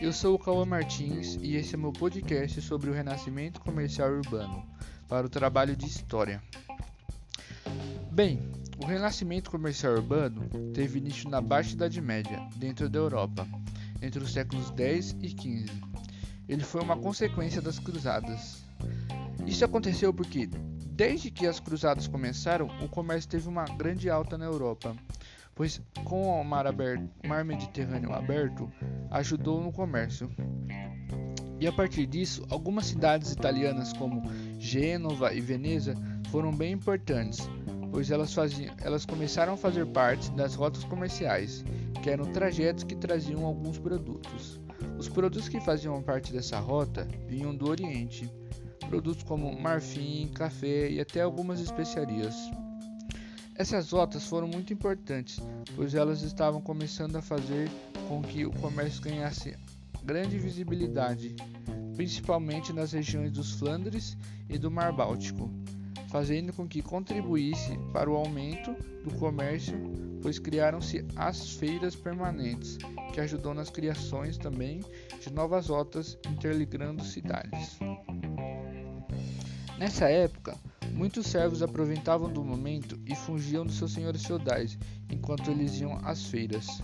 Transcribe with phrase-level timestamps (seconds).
[0.00, 4.64] eu sou o Cauã Martins e esse é meu podcast sobre o renascimento comercial urbano
[5.08, 6.42] para o trabalho de história.
[8.12, 8.40] Bem,
[8.82, 13.48] o renascimento comercial urbano teve início na Baixa Idade Média, dentro da Europa,
[14.02, 15.70] entre os séculos 10 e 15.
[16.48, 18.64] Ele foi uma consequência das cruzadas.
[19.46, 24.44] Isso aconteceu porque, desde que as cruzadas começaram, o comércio teve uma grande alta na
[24.44, 24.94] Europa
[25.56, 28.70] pois com o mar, aberto, mar Mediterrâneo aberto
[29.10, 30.30] ajudou no comércio.
[31.58, 34.22] E a partir disso, algumas cidades italianas como
[34.58, 35.94] Gênova e Veneza
[36.30, 37.48] foram bem importantes,
[37.90, 41.64] pois elas, faziam, elas começaram a fazer parte das rotas comerciais,
[42.02, 44.60] que eram trajetos que traziam alguns produtos.
[44.98, 48.30] Os produtos que faziam parte dessa rota vinham do Oriente,
[48.90, 52.34] produtos como marfim, café e até algumas especiarias.
[53.58, 55.40] Essas rotas foram muito importantes,
[55.74, 57.70] pois elas estavam começando a fazer
[58.06, 59.56] com que o comércio ganhasse
[60.04, 61.34] grande visibilidade,
[61.96, 64.14] principalmente nas regiões dos Flandres
[64.50, 65.50] e do Mar Báltico,
[66.08, 69.74] fazendo com que contribuísse para o aumento do comércio,
[70.20, 72.76] pois criaram-se as feiras permanentes,
[73.14, 74.84] que ajudou nas criações também
[75.18, 77.78] de novas rotas interligando cidades.
[79.78, 80.58] Nessa época,
[80.92, 84.78] Muitos servos aproveitavam do momento e fugiam dos seus senhores feudais
[85.10, 86.82] enquanto eles iam às feiras.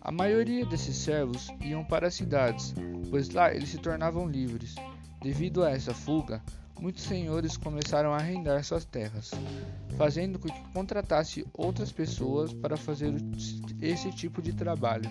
[0.00, 2.74] A maioria desses servos iam para as cidades,
[3.10, 4.74] pois lá eles se tornavam livres.
[5.20, 6.42] Devido a essa fuga,
[6.80, 9.32] muitos senhores começaram a arrendar suas terras,
[9.96, 13.12] fazendo com que contratasse outras pessoas para fazer
[13.82, 15.10] esse tipo de trabalho.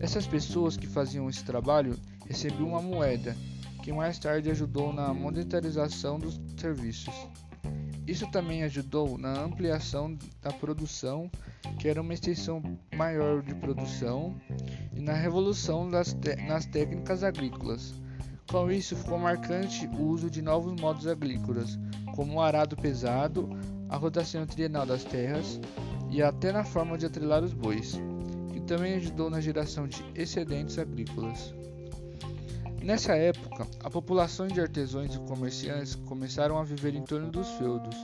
[0.00, 3.36] Essas pessoas que faziam esse trabalho recebiam uma moeda
[3.82, 7.14] que mais tarde ajudou na monetarização dos serviços.
[8.06, 11.30] Isso também ajudou na ampliação da produção,
[11.78, 12.62] que era uma extensão
[12.94, 14.34] maior de produção,
[14.92, 16.14] e na revolução nas
[16.66, 17.94] técnicas agrícolas.
[18.50, 21.78] Com isso, ficou marcante o uso de novos modos agrícolas,
[22.16, 23.48] como o arado pesado,
[23.88, 25.60] a rotação trienal das terras
[26.10, 28.00] e até na forma de atrelar os bois,
[28.52, 31.54] que também ajudou na geração de excedentes agrícolas.
[32.82, 37.94] Nessa época, a população de artesãos e comerciantes começaram a viver em torno dos feudos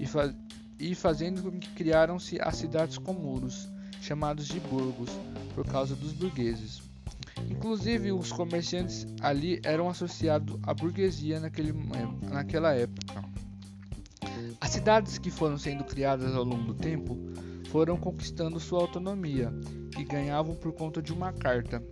[0.00, 0.34] e, fa
[0.78, 3.68] e fazendo com que criaram-se as cidades com muros,
[4.00, 5.10] chamados de burgos,
[5.54, 6.82] por causa dos burgueses.
[7.50, 11.72] Inclusive, os comerciantes ali eram associados à burguesia naquele,
[12.22, 13.22] naquela época.
[14.60, 17.18] As cidades que foram sendo criadas ao longo do tempo
[17.70, 19.52] foram conquistando sua autonomia
[19.98, 21.82] e ganhavam por conta de uma carta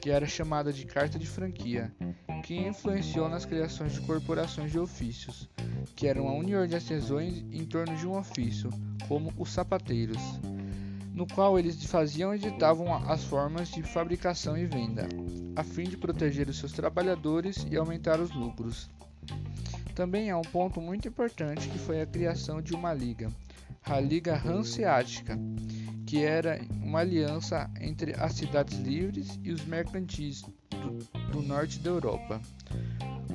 [0.00, 1.92] que era chamada de Carta de Franquia,
[2.44, 5.48] que influenciou nas criações de corporações de ofícios,
[5.96, 8.70] que eram a união de artesãos em torno de um ofício,
[9.08, 10.22] como os sapateiros,
[11.12, 15.08] no qual eles faziam e editavam as formas de fabricação e venda,
[15.56, 18.88] a fim de proteger os seus trabalhadores e aumentar os lucros.
[19.94, 23.32] Também há um ponto muito importante que foi a criação de uma liga,
[23.84, 25.36] a Liga Hanseática,
[26.08, 31.90] que era uma aliança entre as cidades livres e os mercantis do, do norte da
[31.90, 32.40] Europa.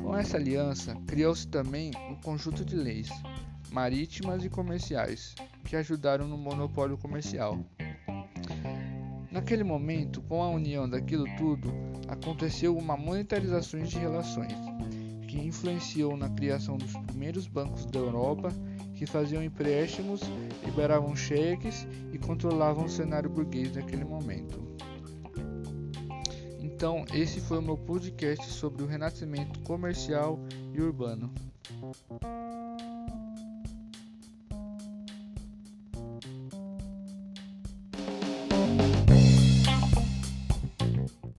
[0.01, 3.09] Com essa aliança, criou-se também um conjunto de leis
[3.71, 7.63] marítimas e comerciais que ajudaram no monopólio comercial.
[9.31, 11.71] Naquele momento, com a união daquilo tudo,
[12.07, 14.53] aconteceu uma monetarização de relações,
[15.27, 18.49] que influenciou na criação dos primeiros bancos da Europa
[19.03, 20.21] que faziam empréstimos,
[20.65, 24.63] liberavam cheques e controlavam o cenário burguês naquele momento.
[26.61, 30.39] Então, esse foi o meu podcast sobre o renascimento comercial
[30.73, 31.29] e urbano.